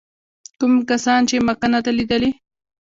کوم 0.59 0.73
کسان 0.89 1.21
چې 1.29 1.35
مکه 1.47 1.67
نه 1.73 1.79
ده 1.85 1.91
لیدلې. 1.97 2.31